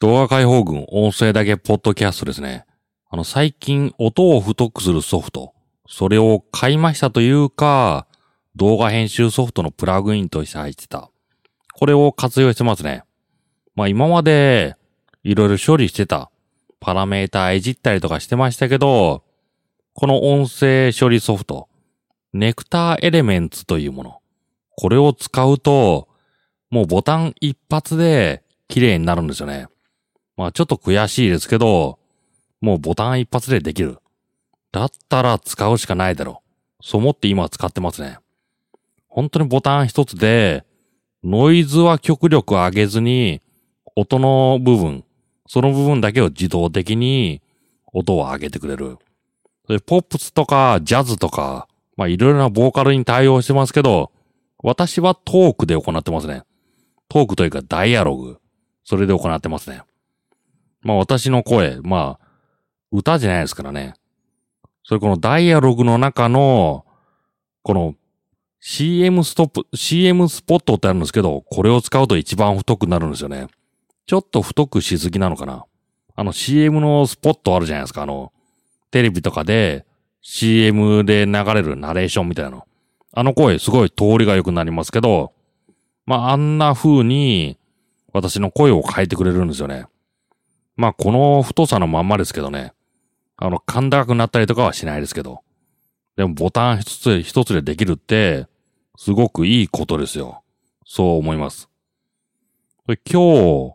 [0.00, 2.66] 動画解放群音声だけポッドキャストですね。
[3.10, 5.54] あの、最近音を太くするソフト、
[5.88, 8.06] それを買いましたというか、
[8.54, 11.10] 動画編集ソフトのプラグインとして入ってた。
[11.74, 13.02] これを活用してますね。
[13.74, 14.76] まあ今まで、
[15.24, 16.30] いろいろ処理してた。
[16.78, 19.24] パラメーターいじったりとかしてましたけど、
[19.94, 21.68] この音声処理ソフト、
[22.32, 24.20] ネクターエレメンツというもの。
[24.76, 26.06] これを使うと、
[26.70, 29.66] もうボタン一発で綺麗になるんですよね。
[30.38, 31.98] まあちょっと悔しいですけど、
[32.60, 33.98] もうボタン一発でできる。
[34.70, 36.42] だったら使うしかないだろ
[36.80, 36.82] う。
[36.82, 38.18] そう思って今使ってますね。
[39.08, 40.64] 本当にボタン一つで、
[41.24, 43.42] ノイズは極力上げずに、
[43.96, 45.04] 音の部分、
[45.48, 47.42] その部分だけを自動的に
[47.92, 48.96] 音を上げてくれる。
[49.68, 54.12] でポップスとかジャズとか、まあいろいろなボーカルに対応してますけど、
[54.62, 56.44] 私はトークで行ってますね。
[57.08, 58.38] トークというかダイアログ。
[58.84, 59.82] それで行ってますね。
[60.82, 62.28] まあ私の声、まあ、
[62.90, 63.94] 歌じゃないですからね。
[64.84, 66.86] それこのダイアログの中の、
[67.62, 67.94] この
[68.60, 73.48] CM ストップ、CM スポットってあるんですけど、これを使うと一番太くなるんですよね。
[74.06, 75.66] ちょっと太くしすぎなのかな。
[76.16, 78.02] あの CM のスポットあるじゃないですか。
[78.02, 78.32] あの、
[78.90, 79.84] テレビとかで
[80.22, 82.66] CM で流れるナレーションみたいなの。
[83.12, 85.32] あの声すごい通りが良くなりますけど、
[86.06, 87.58] まああんな風に
[88.12, 89.86] 私の声を変えてくれるんですよね。
[90.78, 92.72] まあこの太さのまんまですけどね。
[93.36, 95.40] あの、噛んだくなったりとかはしないですけど。
[96.16, 98.46] でもボタン一つ一つでできるって、
[98.96, 100.42] すごくいいことですよ。
[100.86, 101.68] そう思います。
[102.86, 103.74] で今日、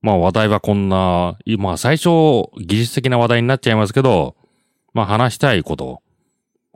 [0.00, 2.08] まあ話題はこんな、まあ最初
[2.58, 4.34] 技術的な話題になっちゃいますけど、
[4.94, 6.02] まあ話したいこと。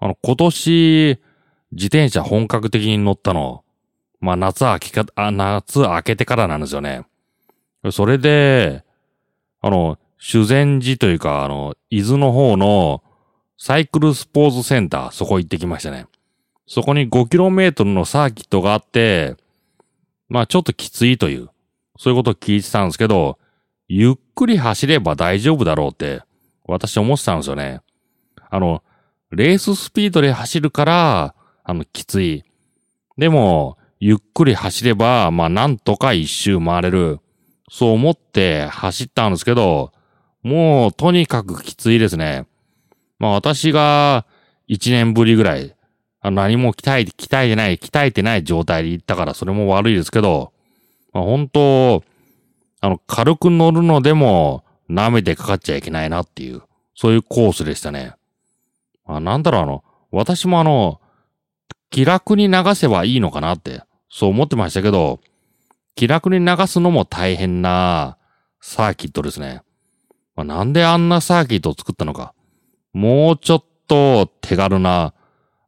[0.00, 1.20] あの、今年、
[1.72, 3.64] 自転車本格的に乗ったの、
[4.20, 7.04] まあ夏明けか、あ、夏明けてからなんですよね。
[7.90, 8.87] それで、
[9.60, 13.02] あの、修善寺というか、あの、伊豆の方の
[13.56, 16.06] サイクルスポーツセンター、そこ行ってきましたね。
[16.66, 19.36] そこに 5km のサーキットがあって、
[20.28, 21.48] まあちょっときついという、
[21.98, 23.38] そういうことを聞いてたんですけど、
[23.88, 26.22] ゆっくり走れば大丈夫だろうって、
[26.66, 27.80] 私思ってたんですよね。
[28.50, 28.82] あの、
[29.30, 31.34] レーススピードで走るから、
[31.64, 32.44] あの、きつい。
[33.16, 37.20] でも、ゆっくり走れば、まあなんとか一周回れる。
[37.70, 39.92] そう思って走ったんですけど、
[40.42, 42.46] もうとにかくきついですね。
[43.18, 44.26] まあ私が
[44.66, 45.74] 一年ぶりぐらい、
[46.22, 50.52] 何も鍛えて、鍛えてない、鍛えてない状態で行ったからそれも悪いですけど、
[51.12, 52.04] まあ本当、
[52.80, 56.62] あの、軽く乗るのでも舐めてかかっちゃいけないなっていう、
[56.94, 58.14] そういうコースでしたね。
[59.04, 61.00] まあなんだろうあの、私もあの、
[61.90, 65.20] 気楽に流せばいいのかなって、そう思ってましたけど、
[65.98, 68.18] 気楽に流すのも大変な
[68.60, 69.62] サーキットですね。
[70.36, 72.34] まあ、なんであんなサーキットを作ったのか。
[72.92, 75.12] もうちょっと手軽な、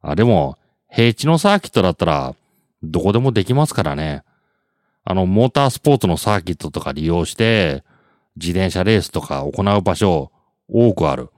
[0.01, 0.57] あ、でも、
[0.89, 2.33] 平地のサーキットだったら、
[2.81, 4.23] どこでもできますからね。
[5.03, 7.83] あの、モータースポーツのサーキットとか利用して、
[8.37, 10.31] 自転車レースとか行う場所、
[10.69, 11.29] 多くある。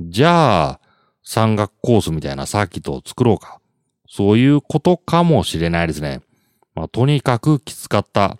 [0.00, 0.80] じゃあ、
[1.22, 3.60] 山岳コースみたいなサーキットを作ろうか。
[4.08, 6.22] そういうことかもしれないですね。
[6.78, 8.38] まあ、とにかくきつかった。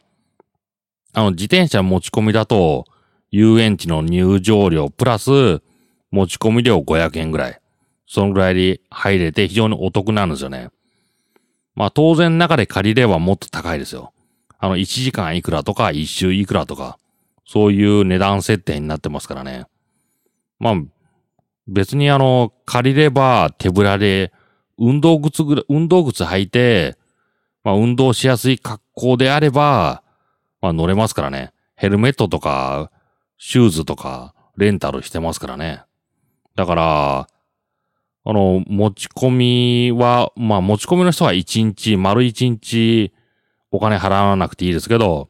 [1.12, 2.84] あの、自転車持ち込みだと、
[3.32, 5.60] 遊園地の入場料プラス、
[6.12, 7.60] 持ち込み料500円ぐらい。
[8.06, 10.70] そのぐらいで入れて非常にお得なんですよね。
[11.74, 14.12] まあ当然中で借りればもっと高いですよ。
[14.60, 16.96] あの1時間いくらとか1周いくらとか、
[17.44, 19.66] そういう値段設定になってますからね。
[20.60, 20.74] まあ、
[21.66, 24.32] 別にあの、借りれば手ぶらで、
[24.78, 26.96] 運動靴ぐら、運動靴履いて、
[27.64, 30.02] まあ運動しやすい格好であれば、
[30.60, 31.52] まあ乗れますからね。
[31.76, 32.90] ヘルメットとか、
[33.36, 35.82] シューズとか、レンタルしてますからね。
[36.56, 37.28] だから、
[38.24, 43.12] あの、持ち込みは、まあ持ち込みの人は1日、丸1日
[43.70, 45.28] お金払わなくていいですけど、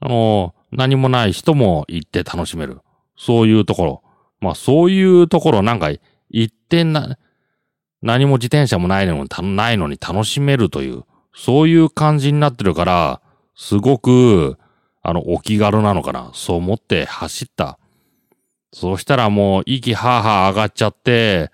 [0.00, 2.80] あの、何もない人も行って楽しめる。
[3.16, 4.02] そういうところ。
[4.40, 5.90] まあそういうところなんか
[6.30, 7.18] 行ってな、
[8.02, 11.04] 何も自転車もないのに、ないのに楽しめるという、
[11.34, 13.20] そういう感じになってるから、
[13.54, 14.58] すごく、
[15.02, 16.30] あの、お気軽なのかな。
[16.34, 17.78] そう思って走った。
[18.72, 21.50] そしたらもう、息はーはー上がっちゃって、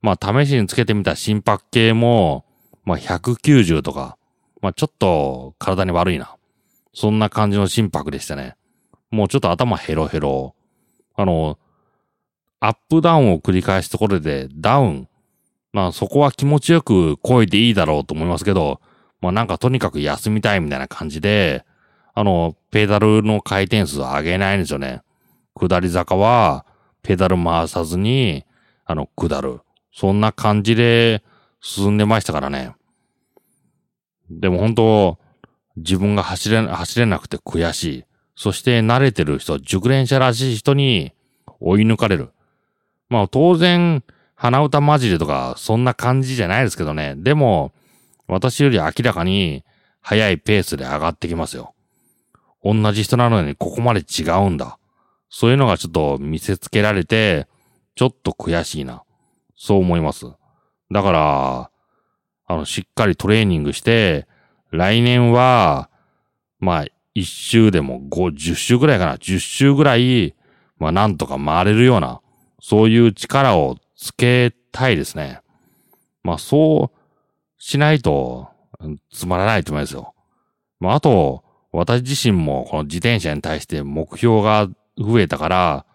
[0.00, 2.44] まあ、試しにつけてみた心拍計も、
[2.84, 4.16] まあ、190とか、
[4.60, 6.36] まあ、ちょっと体に悪いな。
[6.94, 8.56] そんな感じの心拍でしたね。
[9.10, 10.54] もうちょっと頭ヘロヘロ。
[11.14, 11.58] あの、
[12.60, 15.08] アップダウンを繰り返すところでダウン。
[15.72, 18.80] まあそこは気持ちよく声でいいだろうと思いますけど、
[19.20, 21.64] まあなんかとにかく休みたいみたいな感じで、
[22.14, 25.02] あの、ペダルの回転数上げないんですよね。
[25.54, 26.66] 下り坂は、
[27.02, 28.44] ペダル回さずに、
[28.84, 29.60] あの、下る。
[29.94, 31.22] そんな感じで
[31.60, 32.74] 進んでましたからね。
[34.30, 35.18] でも本当、
[35.76, 38.04] 自分が走れ、走れなくて悔しい。
[38.34, 41.12] そして慣れてる人、熟練者らしい人に
[41.60, 42.30] 追い抜かれる。
[43.08, 44.02] まあ当然、
[44.42, 47.14] 鼻歌混じりとか、そんな感じじゃないですけどね。
[47.16, 47.70] でも、
[48.26, 49.64] 私より明らかに
[50.00, 51.74] 速いペースで上がってきますよ。
[52.64, 54.80] 同じ人なのにここまで違うんだ。
[55.30, 57.46] そういうのがちょっと見せつけられて、
[57.94, 59.04] ちょっと悔しいな。
[59.54, 60.26] そう思います。
[60.90, 61.70] だから、
[62.46, 64.26] あの、しっかりトレーニングして、
[64.72, 65.88] 来年は、
[66.58, 69.18] まあ、一周でも5、10周ぐらいかな。
[69.18, 70.34] 10周ぐらい、
[70.78, 72.20] まあ、なんとか回れるような、
[72.60, 75.40] そういう力をつけたいですね。
[76.24, 78.48] まあ、そうしないと、
[79.12, 80.12] つまらないと思いますよ。
[80.80, 84.68] まあ、あと、私自身もこの自転車に対して目標が
[84.98, 85.86] 増えたから、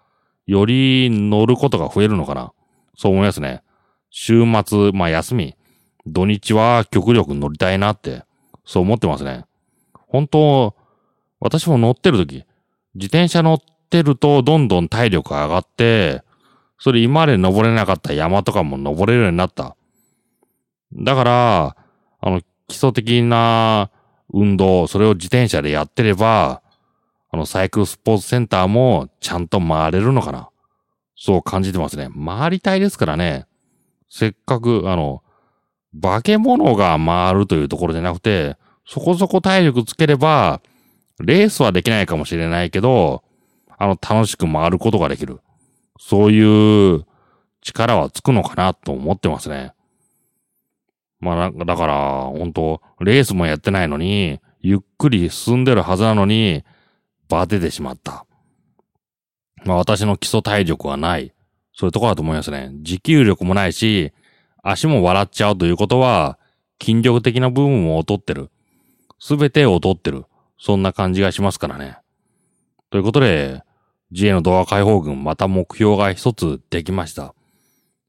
[0.46, 2.54] より乗ることが増えるのかな。
[2.96, 3.62] そう思いますね。
[4.10, 5.58] 週末、まあ休み、
[6.06, 8.24] 土日は極力乗りたいなって、
[8.64, 9.44] そう思ってますね。
[10.08, 10.76] 本当、
[11.42, 12.46] 私も乗ってる時、
[12.96, 13.60] 自転車乗っ
[13.90, 16.24] てるとどんどん体力上がって、
[16.80, 19.76] それ今まで登れなかった山とかも登れるようになった。
[20.94, 21.76] だから、
[22.22, 23.90] あの、基礎的な
[24.34, 26.62] 運動、それを自転車でやってれば、
[27.30, 30.50] あの、サイクルスポーツセンターもちゃんと回れるのかな。
[31.16, 32.10] そう感じてますね。
[32.26, 33.46] 回りたいですからね。
[34.10, 35.24] せっかく、あの、
[36.00, 40.62] 化け物が回るというところじゃなくて、そこそこ体力つければ、
[41.20, 43.24] レースはできないかもしれないけど、
[43.78, 45.40] あの、楽しく回ることができる。
[46.00, 47.06] そういう
[47.62, 49.74] 力はつくのかなと思ってますね。
[51.20, 56.64] まあ、だから、本当レースもやってないのに、ゆっくり進んでるはずなのに、
[57.30, 58.26] バテてしまった。
[59.66, 61.34] まあ、私の基礎体力はない。
[61.74, 62.72] そういうところだと思いますね。
[62.82, 64.14] 持久力もないし、
[64.64, 66.40] 足も笑っちゃうということは、
[66.82, 68.50] 筋力的な部分も劣ってる。
[69.20, 70.26] すべて劣ってる。
[70.60, 71.98] そんな感じがしますからね。
[72.90, 73.64] ということで、
[74.12, 77.34] 自衛のドア解放軍また目標が一つできました。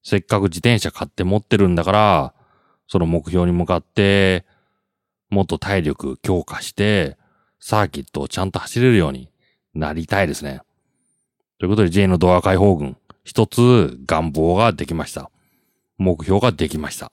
[0.03, 2.35] せっかく自転車買って持ってるんだから、
[2.87, 4.47] その目標に向かって、
[5.29, 7.17] もっと体力強化して、
[7.61, 9.31] サーキットをちゃんと走れるように
[9.75, 10.61] なりたいですね。
[11.59, 15.31] ということで J のドア解放軍、一つ願望ができました。
[15.99, 17.13] 目標ができました。